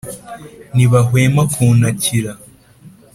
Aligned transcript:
Ntibahwema 0.75 1.43
kuntakira. 1.53 2.31